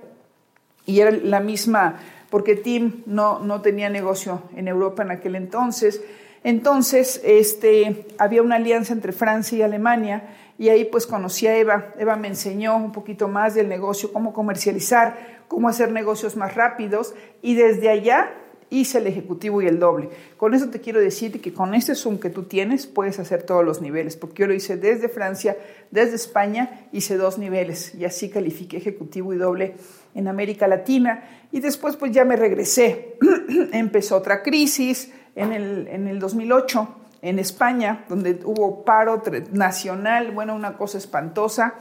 y 0.86 1.00
era 1.00 1.10
la 1.10 1.40
misma, 1.40 1.98
porque 2.30 2.56
Tim 2.56 3.02
no, 3.06 3.40
no 3.40 3.60
tenía 3.60 3.90
negocio 3.90 4.42
en 4.56 4.68
Europa 4.68 5.02
en 5.02 5.10
aquel 5.10 5.34
entonces, 5.34 6.00
entonces 6.42 7.20
este, 7.24 8.06
había 8.18 8.42
una 8.42 8.56
alianza 8.56 8.92
entre 8.92 9.12
Francia 9.12 9.58
y 9.58 9.62
Alemania 9.62 10.36
y 10.58 10.68
ahí 10.68 10.84
pues 10.84 11.06
conocí 11.06 11.46
a 11.46 11.56
Eva. 11.56 11.94
Eva 11.98 12.16
me 12.16 12.28
enseñó 12.28 12.76
un 12.76 12.92
poquito 12.92 13.28
más 13.28 13.54
del 13.54 13.68
negocio, 13.68 14.12
cómo 14.12 14.32
comercializar, 14.32 15.42
cómo 15.48 15.68
hacer 15.68 15.90
negocios 15.90 16.36
más 16.36 16.54
rápidos 16.54 17.14
y 17.42 17.54
desde 17.54 17.90
allá 17.90 18.32
hice 18.70 18.98
el 18.98 19.06
ejecutivo 19.06 19.60
y 19.60 19.66
el 19.66 19.78
doble. 19.78 20.08
Con 20.36 20.54
eso 20.54 20.70
te 20.70 20.80
quiero 20.80 21.00
decir 21.00 21.40
que 21.40 21.52
con 21.52 21.74
este 21.74 21.94
Zoom 21.94 22.18
que 22.18 22.30
tú 22.30 22.44
tienes 22.44 22.86
puedes 22.86 23.18
hacer 23.18 23.42
todos 23.42 23.64
los 23.64 23.82
niveles, 23.82 24.16
porque 24.16 24.42
yo 24.42 24.46
lo 24.46 24.54
hice 24.54 24.76
desde 24.76 25.08
Francia, 25.08 25.56
desde 25.90 26.14
España, 26.14 26.86
hice 26.92 27.16
dos 27.16 27.36
niveles 27.36 27.94
y 27.94 28.04
así 28.04 28.30
califiqué 28.30 28.76
ejecutivo 28.76 29.34
y 29.34 29.36
doble 29.36 29.74
en 30.14 30.28
América 30.28 30.66
Latina 30.66 31.24
y 31.52 31.60
después 31.60 31.96
pues 31.96 32.12
ya 32.12 32.24
me 32.24 32.36
regresé. 32.36 33.16
Empezó 33.72 34.16
otra 34.16 34.42
crisis 34.42 35.12
en 35.34 35.52
el, 35.52 35.88
en 35.88 36.08
el 36.08 36.18
2008 36.18 36.96
en 37.22 37.38
España, 37.38 38.04
donde 38.08 38.40
hubo 38.44 38.84
paro 38.84 39.22
nacional, 39.52 40.30
bueno, 40.32 40.54
una 40.54 40.76
cosa 40.76 40.98
espantosa, 40.98 41.74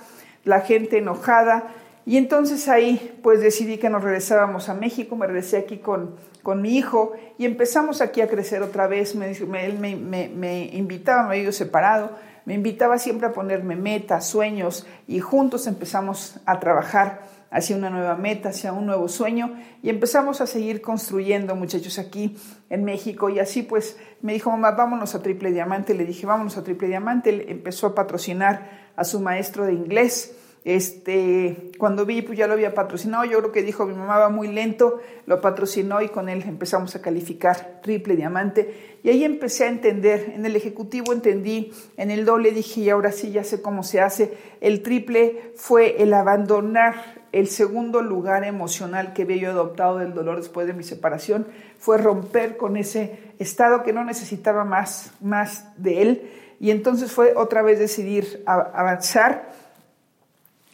la 0.43 0.61
gente 0.61 0.97
enojada. 0.97 1.67
Y 2.05 2.17
entonces 2.17 2.67
ahí 2.67 3.19
pues 3.21 3.39
decidí 3.39 3.77
que 3.77 3.89
nos 3.89 4.03
regresábamos 4.03 4.67
a 4.69 4.73
México, 4.73 5.15
me 5.15 5.27
regresé 5.27 5.57
aquí 5.57 5.77
con, 5.77 6.15
con 6.43 6.61
mi 6.61 6.75
hijo 6.75 7.13
y 7.37 7.45
empezamos 7.45 8.01
aquí 8.01 8.21
a 8.21 8.27
crecer 8.27 8.63
otra 8.63 8.87
vez. 8.87 9.15
Él 9.15 9.79
me, 9.79 9.95
me, 9.95 10.29
me 10.29 10.65
invitaba, 10.73 11.27
me 11.27 11.37
había 11.37 11.51
separado, 11.51 12.11
me 12.45 12.55
invitaba 12.55 12.97
siempre 12.97 13.27
a 13.27 13.31
ponerme 13.31 13.75
metas, 13.75 14.27
sueños 14.27 14.87
y 15.07 15.19
juntos 15.19 15.67
empezamos 15.67 16.39
a 16.45 16.59
trabajar 16.59 17.21
hacia 17.51 17.75
una 17.75 17.89
nueva 17.89 18.15
meta, 18.15 18.49
hacia 18.49 18.73
un 18.73 18.85
nuevo 18.85 19.07
sueño 19.07 19.55
y 19.81 19.89
empezamos 19.89 20.41
a 20.41 20.47
seguir 20.47 20.81
construyendo 20.81 21.55
muchachos 21.55 21.99
aquí 21.99 22.37
en 22.69 22.83
México. 22.83 23.29
Y 23.29 23.39
así 23.39 23.63
pues 23.63 23.97
me 24.21 24.33
dijo 24.33 24.51
mamá 24.51 24.71
vámonos 24.71 25.15
a 25.15 25.21
Triple 25.21 25.51
Diamante, 25.51 25.93
le 25.93 26.05
dije 26.05 26.25
vámonos 26.25 26.57
a 26.57 26.63
Triple 26.63 26.87
Diamante, 26.87 27.29
él 27.29 27.45
empezó 27.47 27.87
a 27.87 27.95
patrocinar 27.95 28.91
a 28.95 29.03
su 29.03 29.19
maestro 29.19 29.65
de 29.65 29.73
inglés. 29.73 30.35
Este, 30.65 31.71
cuando 31.77 32.05
vi, 32.05 32.21
pues 32.21 32.37
ya 32.37 32.45
lo 32.45 32.53
había 32.53 32.73
patrocinado, 32.73 33.23
yo 33.23 33.39
creo 33.39 33.51
que 33.53 33.63
dijo, 33.63 33.85
mi 33.85 33.93
mamá 33.93 34.17
va 34.17 34.29
muy 34.29 34.49
lento, 34.49 34.99
lo 35.25 35.39
patrocinó 35.39 36.01
y 36.01 36.09
con 36.09 36.27
él 36.27 36.43
empezamos 36.45 36.95
a 36.95 37.01
calificar 37.01 37.79
triple 37.81 38.17
diamante. 38.17 38.99
Y 39.01 39.09
ahí 39.09 39.23
empecé 39.23 39.63
a 39.63 39.69
entender, 39.69 40.33
en 40.35 40.45
el 40.45 40.57
ejecutivo 40.57 41.13
entendí, 41.13 41.71
en 41.95 42.11
el 42.11 42.25
doble 42.25 42.51
dije, 42.51 42.81
y 42.81 42.89
ahora 42.89 43.13
sí 43.13 43.31
ya 43.31 43.45
sé 43.45 43.61
cómo 43.61 43.83
se 43.83 44.01
hace. 44.01 44.37
El 44.59 44.83
triple 44.83 45.53
fue 45.55 46.03
el 46.03 46.13
abandonar 46.13 47.18
el 47.31 47.47
segundo 47.47 48.01
lugar 48.01 48.43
emocional 48.43 49.13
que 49.13 49.23
había 49.23 49.37
yo 49.37 49.51
adoptado 49.51 49.97
del 49.97 50.13
dolor 50.13 50.37
después 50.37 50.67
de 50.67 50.73
mi 50.73 50.83
separación, 50.83 51.47
fue 51.77 51.97
romper 51.97 52.57
con 52.57 52.77
ese 52.77 53.19
estado 53.39 53.83
que 53.83 53.93
no 53.93 54.03
necesitaba 54.03 54.63
más, 54.65 55.11
más 55.21 55.65
de 55.77 56.01
él. 56.01 56.31
Y 56.59 56.71
entonces 56.71 57.11
fue 57.11 57.33
otra 57.35 57.61
vez 57.61 57.79
decidir 57.79 58.43
avanzar 58.45 59.49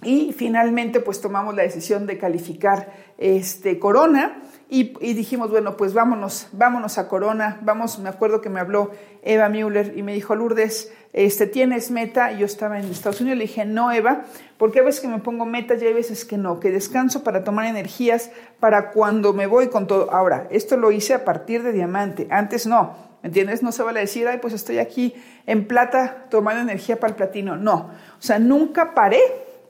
y 0.02 0.34
finalmente 0.34 1.00
pues 1.00 1.22
tomamos 1.22 1.56
la 1.56 1.64
decisión 1.64 2.06
de 2.06 2.18
calificar 2.18 2.94
este 3.18 3.80
Corona 3.80 4.42
y, 4.68 5.14
dijimos, 5.14 5.52
bueno, 5.52 5.78
pues 5.78 5.94
vámonos, 5.94 6.48
vámonos 6.52 6.98
a 6.98 7.08
Corona, 7.08 7.60
vamos, 7.62 8.00
me 8.00 8.10
acuerdo 8.10 8.42
que 8.42 8.50
me 8.50 8.60
habló 8.60 8.92
Eva 9.22 9.48
Müller 9.48 9.94
y 9.96 10.02
me 10.02 10.14
dijo, 10.14 10.36
Lourdes, 10.36 10.92
este, 11.14 11.46
¿tienes 11.46 11.92
meta? 11.92 12.32
Y 12.32 12.40
yo 12.40 12.48
estaba 12.48 12.80
en 12.80 12.86
Estados 12.86 13.22
Unidos, 13.22 13.38
le 13.38 13.44
dije, 13.44 13.64
no, 13.64 13.92
Eva, 13.92 14.24
porque 14.58 14.80
a 14.80 14.84
veces 14.84 15.02
que 15.02 15.08
me 15.08 15.20
pongo 15.20 15.46
metas 15.46 15.82
y 15.82 15.86
hay 15.86 15.94
veces 15.94 16.26
que 16.26 16.38
no, 16.38 16.60
que 16.60 16.72
descanso 16.72 17.24
para 17.24 17.44
tomar 17.44 17.68
energías 17.68 18.32
para 18.60 18.90
cuando 18.90 19.34
me 19.34 19.46
voy 19.46 19.68
con 19.68 19.86
todo. 19.86 20.12
Ahora, 20.12 20.48
esto 20.50 20.78
lo 20.78 20.92
hice 20.92 21.14
a 21.14 21.24
partir 21.24 21.62
de 21.62 21.72
diamante, 21.72 22.28
antes 22.32 22.66
no, 22.66 22.96
¿me 23.22 23.28
entiendes? 23.28 23.62
No 23.62 23.72
se 23.72 23.84
vale 23.84 24.00
decir, 24.00 24.28
ay, 24.28 24.40
pues 24.42 24.56
estoy 24.56 24.80
aquí 24.80 25.14
en 25.46 25.68
plata 25.68 26.26
tomando 26.32 26.62
energía 26.62 27.00
para 27.00 27.12
el 27.12 27.16
platino, 27.16 27.56
no, 27.56 27.92
o 28.18 28.22
sea, 28.22 28.40
nunca 28.40 28.96
paré 28.96 29.22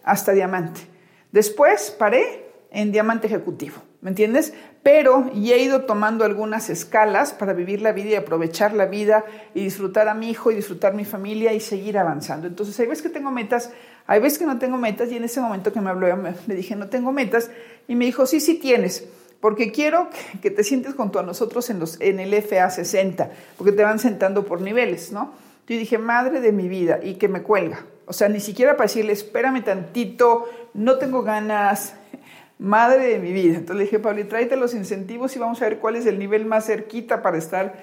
hasta 0.05 0.31
diamante. 0.31 0.81
Después 1.33 1.91
paré 1.91 2.45
en 2.71 2.91
diamante 2.93 3.27
ejecutivo, 3.27 3.75
¿me 4.05 4.11
entiendes? 4.11 4.53
Pero 4.83 5.31
y 5.33 5.51
he 5.51 5.57
ido 5.57 5.85
tomando 5.85 6.25
algunas 6.25 6.69
escalas 6.69 7.33
para 7.33 7.53
vivir 7.53 7.81
la 7.81 7.91
vida 7.91 8.09
y 8.11 8.13
aprovechar 8.13 8.71
la 8.73 8.85
vida 8.85 9.25
y 9.55 9.63
disfrutar 9.63 10.07
a 10.07 10.13
mi 10.13 10.29
hijo 10.29 10.51
y 10.51 10.55
disfrutar 10.55 10.93
mi 10.93 11.05
familia 11.05 11.53
y 11.53 11.59
seguir 11.59 11.97
avanzando. 11.97 12.45
Entonces, 12.45 12.79
hay 12.79 12.85
veces 12.85 13.01
que 13.01 13.09
tengo 13.09 13.31
metas, 13.31 13.71
hay 14.05 14.19
veces 14.19 14.37
que 14.37 14.45
no 14.45 14.59
tengo 14.59 14.77
metas 14.77 15.11
y 15.11 15.17
en 15.17 15.23
ese 15.23 15.41
momento 15.41 15.73
que 15.73 15.81
me 15.81 15.89
habló, 15.89 16.07
le 16.45 16.53
dije, 16.53 16.75
no 16.75 16.87
tengo 16.87 17.11
metas 17.11 17.49
y 17.87 17.95
me 17.95 18.05
dijo, 18.05 18.27
sí, 18.27 18.39
sí 18.39 18.59
tienes 18.59 19.07
porque 19.41 19.71
quiero 19.71 20.09
que 20.39 20.51
te 20.51 20.63
sientes 20.63 20.93
junto 20.93 21.17
a 21.17 21.23
nosotros 21.23 21.67
en, 21.71 21.79
los, 21.79 21.99
en 21.99 22.19
el 22.19 22.31
FA 22.43 22.69
60, 22.69 23.31
porque 23.57 23.71
te 23.71 23.83
van 23.83 23.97
sentando 23.97 24.45
por 24.45 24.61
niveles, 24.61 25.11
¿no? 25.11 25.33
Yo 25.67 25.77
dije, 25.77 25.97
madre 25.97 26.41
de 26.41 26.51
mi 26.51 26.67
vida, 26.67 26.99
y 27.01 27.15
que 27.15 27.27
me 27.27 27.41
cuelga. 27.41 27.85
O 28.05 28.13
sea, 28.13 28.29
ni 28.29 28.39
siquiera 28.39 28.77
para 28.77 28.85
decirle, 28.85 29.13
espérame 29.13 29.63
tantito, 29.63 30.45
no 30.75 30.97
tengo 30.99 31.23
ganas, 31.23 31.95
madre 32.57 33.07
de 33.07 33.19
mi 33.19 33.31
vida. 33.31 33.55
Entonces 33.55 33.75
le 33.77 33.83
dije, 33.83 33.99
Pablo, 33.99 34.25
tráete 34.27 34.55
los 34.55 34.73
incentivos 34.73 35.35
y 35.35 35.39
vamos 35.39 35.61
a 35.61 35.65
ver 35.65 35.79
cuál 35.79 35.95
es 35.95 36.05
el 36.05 36.19
nivel 36.19 36.45
más 36.45 36.65
cerquita 36.65 37.21
para 37.21 37.37
estar 37.37 37.75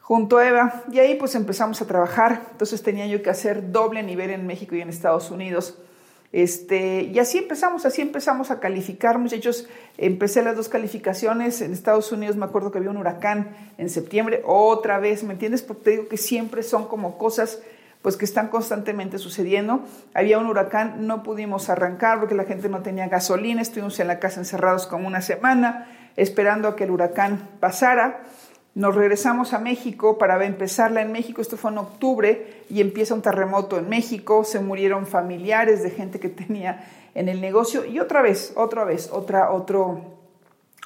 junto 0.00 0.38
a 0.38 0.46
Eva. 0.46 0.84
Y 0.92 0.98
ahí 0.98 1.16
pues 1.16 1.34
empezamos 1.34 1.80
a 1.82 1.86
trabajar. 1.86 2.42
Entonces 2.52 2.82
tenía 2.82 3.06
yo 3.06 3.22
que 3.22 3.30
hacer 3.30 3.72
doble 3.72 4.02
nivel 4.02 4.30
en 4.30 4.46
México 4.46 4.74
y 4.76 4.80
en 4.80 4.88
Estados 4.88 5.30
Unidos. 5.30 5.78
Este, 6.32 7.02
y 7.02 7.18
así 7.18 7.38
empezamos, 7.38 7.86
así 7.86 8.02
empezamos 8.02 8.50
a 8.50 8.60
calificar, 8.60 9.18
muchachos. 9.18 9.68
Empecé 9.96 10.42
las 10.42 10.56
dos 10.56 10.68
calificaciones. 10.68 11.60
En 11.60 11.72
Estados 11.72 12.12
Unidos 12.12 12.36
me 12.36 12.44
acuerdo 12.44 12.70
que 12.70 12.78
había 12.78 12.90
un 12.90 12.98
huracán 12.98 13.56
en 13.78 13.88
septiembre, 13.88 14.42
otra 14.44 14.98
vez, 14.98 15.24
¿me 15.24 15.32
entiendes? 15.32 15.62
Porque 15.62 15.82
te 15.82 15.90
digo 15.92 16.08
que 16.08 16.16
siempre 16.16 16.62
son 16.62 16.88
como 16.88 17.18
cosas 17.18 17.62
pues 18.06 18.16
que 18.16 18.24
están 18.24 18.50
constantemente 18.50 19.18
sucediendo. 19.18 19.80
Había 20.14 20.38
un 20.38 20.46
huracán, 20.46 21.08
no 21.08 21.24
pudimos 21.24 21.68
arrancar 21.68 22.20
porque 22.20 22.36
la 22.36 22.44
gente 22.44 22.68
no 22.68 22.80
tenía 22.80 23.08
gasolina, 23.08 23.60
estuvimos 23.60 23.98
en 23.98 24.06
la 24.06 24.20
casa 24.20 24.38
encerrados 24.38 24.86
como 24.86 25.08
una 25.08 25.20
semana 25.20 25.88
esperando 26.14 26.68
a 26.68 26.76
que 26.76 26.84
el 26.84 26.92
huracán 26.92 27.48
pasara. 27.58 28.22
Nos 28.76 28.94
regresamos 28.94 29.54
a 29.54 29.58
México 29.58 30.18
para 30.18 30.40
empezarla 30.44 31.02
en 31.02 31.10
México, 31.10 31.42
esto 31.42 31.56
fue 31.56 31.72
en 31.72 31.78
octubre 31.78 32.62
y 32.70 32.80
empieza 32.80 33.12
un 33.12 33.22
terremoto 33.22 33.76
en 33.76 33.88
México, 33.88 34.44
se 34.44 34.60
murieron 34.60 35.08
familiares 35.08 35.82
de 35.82 35.90
gente 35.90 36.20
que 36.20 36.28
tenía 36.28 36.88
en 37.12 37.28
el 37.28 37.40
negocio 37.40 37.84
y 37.84 37.98
otra 37.98 38.22
vez, 38.22 38.52
otra 38.54 38.84
vez, 38.84 39.10
otra, 39.10 39.50
otro, 39.50 40.00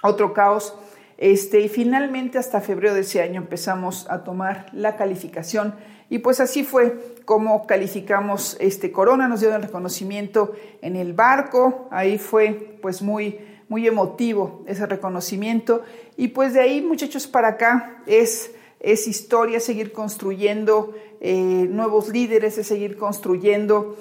otro 0.02 0.32
caos. 0.32 0.74
Este, 1.18 1.60
y 1.60 1.68
finalmente 1.68 2.38
hasta 2.38 2.62
febrero 2.62 2.94
de 2.94 3.02
ese 3.02 3.20
año 3.20 3.42
empezamos 3.42 4.06
a 4.08 4.24
tomar 4.24 4.68
la 4.72 4.96
calificación 4.96 5.74
y 6.10 6.18
pues 6.18 6.40
así 6.40 6.64
fue 6.64 7.14
como 7.24 7.66
calificamos 7.68 8.56
este 8.58 8.90
Corona, 8.90 9.28
nos 9.28 9.40
dio 9.40 9.54
el 9.54 9.62
reconocimiento 9.62 10.52
en 10.82 10.96
el 10.96 11.12
barco, 11.12 11.86
ahí 11.92 12.18
fue 12.18 12.78
pues 12.82 13.00
muy, 13.00 13.38
muy 13.68 13.86
emotivo 13.86 14.64
ese 14.66 14.84
reconocimiento. 14.86 15.82
Y 16.16 16.28
pues 16.28 16.52
de 16.52 16.60
ahí, 16.60 16.82
muchachos, 16.82 17.28
para 17.28 17.48
acá 17.50 18.02
es, 18.06 18.50
es 18.80 19.06
historia, 19.06 19.60
seguir 19.60 19.92
construyendo 19.92 20.92
eh, 21.20 21.68
nuevos 21.70 22.08
líderes, 22.08 22.58
es 22.58 22.66
seguir 22.66 22.96
construyendo 22.96 23.96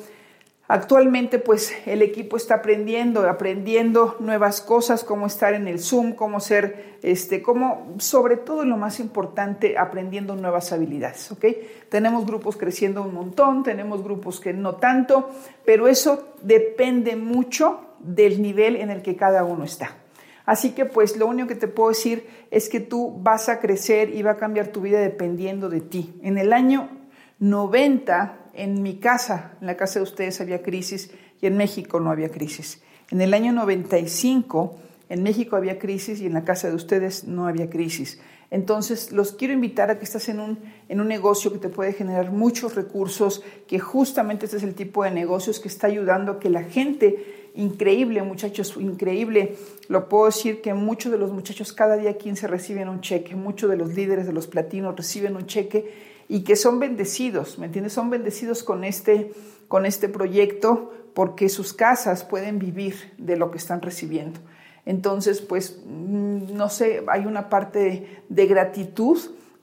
Actualmente, 0.71 1.39
pues 1.39 1.73
el 1.88 2.03
equipo 2.03 2.38
está 2.38 2.53
aprendiendo, 2.53 3.27
aprendiendo 3.27 4.17
nuevas 4.19 4.61
cosas, 4.61 5.03
cómo 5.03 5.25
estar 5.25 5.55
en 5.55 5.67
el 5.67 5.79
Zoom, 5.79 6.13
cómo 6.13 6.39
ser, 6.39 6.99
este, 7.01 7.41
cómo, 7.41 7.95
sobre 7.97 8.38
todo 8.38 8.63
lo 8.65 8.77
más 8.77 8.99
importante, 8.99 9.79
aprendiendo 9.79 10.35
nuevas 10.35 10.71
habilidades, 10.71 11.31
¿ok? 11.31 11.43
Tenemos 11.89 12.23
grupos 12.27 12.55
creciendo 12.55 13.01
un 13.01 13.15
montón, 13.15 13.63
tenemos 13.63 14.03
grupos 14.03 14.39
que 14.39 14.53
no 14.53 14.75
tanto, 14.75 15.31
pero 15.65 15.88
eso 15.88 16.35
depende 16.43 17.15
mucho 17.15 17.95
del 17.97 18.39
nivel 18.39 18.75
en 18.75 18.91
el 18.91 19.01
que 19.01 19.15
cada 19.15 19.43
uno 19.43 19.63
está. 19.63 19.95
Así 20.45 20.73
que 20.73 20.85
pues 20.85 21.17
lo 21.17 21.25
único 21.25 21.47
que 21.47 21.55
te 21.55 21.67
puedo 21.67 21.89
decir 21.89 22.27
es 22.51 22.69
que 22.69 22.79
tú 22.79 23.17
vas 23.23 23.49
a 23.49 23.59
crecer 23.59 24.13
y 24.13 24.21
va 24.21 24.31
a 24.33 24.38
cambiar 24.38 24.67
tu 24.67 24.81
vida 24.81 24.99
dependiendo 24.99 25.67
de 25.67 25.81
ti. 25.81 26.13
En 26.21 26.38
el 26.38 26.53
año 26.53 26.89
90, 27.39 28.38
en 28.53 28.81
mi 28.81 28.95
casa, 28.99 29.53
en 29.61 29.67
la 29.67 29.77
casa 29.77 29.99
de 29.99 30.03
ustedes 30.03 30.41
había 30.41 30.61
crisis 30.61 31.11
y 31.41 31.47
en 31.47 31.57
México 31.57 31.99
no 31.99 32.11
había 32.11 32.29
crisis. 32.29 32.81
En 33.11 33.21
el 33.21 33.33
año 33.33 33.51
95, 33.53 34.75
en 35.09 35.23
México 35.23 35.55
había 35.55 35.79
crisis 35.79 36.21
y 36.21 36.25
en 36.27 36.33
la 36.33 36.43
casa 36.43 36.69
de 36.69 36.75
ustedes 36.75 37.23
no 37.23 37.47
había 37.47 37.69
crisis. 37.69 38.19
Entonces, 38.51 39.11
los 39.11 39.33
quiero 39.33 39.53
invitar 39.53 39.91
a 39.91 39.99
que 39.99 40.05
estás 40.05 40.27
en 40.29 40.39
un, 40.39 40.59
en 40.87 40.99
un 41.01 41.07
negocio 41.07 41.51
que 41.51 41.59
te 41.59 41.69
puede 41.69 41.93
generar 41.93 42.31
muchos 42.31 42.75
recursos, 42.75 43.43
que 43.67 43.79
justamente 43.79 44.45
este 44.45 44.57
es 44.57 44.63
el 44.63 44.73
tipo 44.73 45.03
de 45.03 45.11
negocios 45.11 45.59
que 45.59 45.67
está 45.67 45.87
ayudando 45.87 46.33
a 46.33 46.39
que 46.39 46.49
la 46.49 46.63
gente 46.63 47.51
increíble, 47.55 48.21
muchachos, 48.23 48.75
increíble. 48.79 49.55
Lo 49.87 50.09
puedo 50.09 50.25
decir 50.25 50.61
que 50.61 50.73
muchos 50.73 51.11
de 51.11 51.19
los 51.19 51.31
muchachos 51.31 51.73
cada 51.73 51.97
día 51.97 52.17
15 52.17 52.47
reciben 52.47 52.89
un 52.89 53.01
cheque, 53.01 53.35
muchos 53.35 53.69
de 53.69 53.77
los 53.77 53.93
líderes 53.93 54.25
de 54.25 54.33
los 54.33 54.47
platinos 54.47 54.95
reciben 54.95 55.35
un 55.35 55.45
cheque 55.45 56.09
y 56.29 56.43
que 56.43 56.55
son 56.55 56.79
bendecidos, 56.79 57.57
¿me 57.57 57.65
entiendes? 57.65 57.91
Son 57.91 58.09
bendecidos 58.12 58.63
con 58.63 58.83
este, 58.86 59.33
con 59.67 59.86
este 59.88 60.07
proyecto 60.07 60.93
porque 61.15 61.50
sus 61.50 61.74
casas 61.74 62.24
pueden 62.24 62.59
vivir 62.59 63.13
de 63.17 63.36
lo 63.36 63.50
que 63.50 63.57
están 63.57 63.81
recibiendo. 63.81 64.39
Entonces, 64.86 65.41
pues, 65.41 65.81
mm, 65.86 66.53
no 66.55 66.69
sé, 66.69 67.03
hay 67.07 67.25
una 67.25 67.50
parte 67.50 68.24
de 68.29 68.45
gratitud 68.45 69.19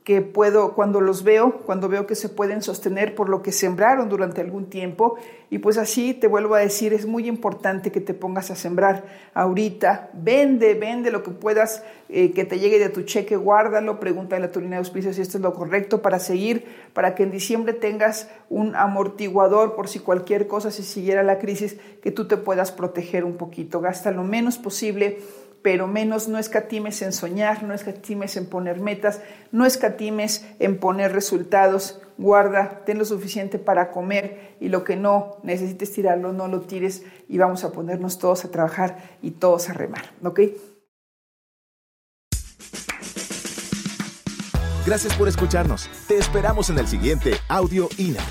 que 0.06 0.22
puedo, 0.22 0.74
cuando 0.74 1.00
los 1.00 1.24
veo, 1.24 1.62
cuando 1.66 1.88
veo 1.88 2.06
que 2.06 2.14
se 2.14 2.28
pueden 2.28 2.62
sostener 2.62 3.16
por 3.16 3.28
lo 3.28 3.42
que 3.42 3.50
sembraron 3.50 4.08
durante 4.08 4.40
algún 4.40 4.66
tiempo. 4.66 5.16
Y 5.50 5.58
pues 5.58 5.78
así 5.78 6.14
te 6.14 6.28
vuelvo 6.28 6.54
a 6.54 6.60
decir, 6.60 6.92
es 6.92 7.06
muy 7.06 7.26
importante 7.26 7.90
que 7.90 8.00
te 8.00 8.14
pongas 8.14 8.52
a 8.52 8.54
sembrar 8.54 9.04
ahorita. 9.34 10.10
Vende, 10.12 10.74
vende 10.74 11.10
lo 11.10 11.24
que 11.24 11.32
puedas, 11.32 11.82
eh, 12.08 12.30
que 12.30 12.44
te 12.44 12.60
llegue 12.60 12.78
de 12.78 12.88
tu 12.88 13.02
cheque, 13.02 13.34
guárdalo, 13.34 13.98
pregúntale 13.98 14.44
a 14.44 14.52
tu 14.52 14.60
línea 14.60 14.78
de 14.78 14.86
auspicios 14.86 15.16
si 15.16 15.22
esto 15.22 15.38
es 15.38 15.42
lo 15.42 15.54
correcto 15.54 16.02
para 16.02 16.20
seguir, 16.20 16.66
para 16.92 17.16
que 17.16 17.24
en 17.24 17.32
diciembre 17.32 17.72
tengas 17.72 18.30
un 18.48 18.76
amortiguador 18.76 19.74
por 19.74 19.88
si 19.88 19.98
cualquier 19.98 20.46
cosa, 20.46 20.70
si 20.70 20.84
siguiera 20.84 21.24
la 21.24 21.40
crisis, 21.40 21.78
que 22.00 22.12
tú 22.12 22.28
te 22.28 22.36
puedas 22.36 22.70
proteger 22.70 23.24
un 23.24 23.36
poquito. 23.36 23.80
Gasta 23.80 24.12
lo 24.12 24.22
menos 24.22 24.56
posible 24.56 25.18
pero 25.66 25.88
menos 25.88 26.28
no 26.28 26.38
escatimes 26.38 27.02
en 27.02 27.12
soñar, 27.12 27.64
no 27.64 27.74
escatimes 27.74 28.36
en 28.36 28.46
poner 28.46 28.78
metas, 28.78 29.20
no 29.50 29.66
escatimes 29.66 30.46
en 30.60 30.78
poner 30.78 31.12
resultados, 31.12 32.00
guarda, 32.18 32.84
ten 32.86 32.98
lo 32.98 33.04
suficiente 33.04 33.58
para 33.58 33.90
comer 33.90 34.54
y 34.60 34.68
lo 34.68 34.84
que 34.84 34.94
no 34.94 35.38
necesites 35.42 35.92
tirarlo, 35.92 36.32
no 36.32 36.46
lo 36.46 36.60
tires 36.60 37.02
y 37.26 37.38
vamos 37.38 37.64
a 37.64 37.72
ponernos 37.72 38.20
todos 38.20 38.44
a 38.44 38.52
trabajar 38.52 39.16
y 39.22 39.32
todos 39.32 39.68
a 39.68 39.72
remar, 39.72 40.04
¿ok? 40.22 40.40
Gracias 44.86 45.16
por 45.16 45.26
escucharnos. 45.26 45.90
Te 46.06 46.16
esperamos 46.16 46.70
en 46.70 46.78
el 46.78 46.86
siguiente 46.86 47.32
Audio 47.48 47.88
INA. 47.98 48.22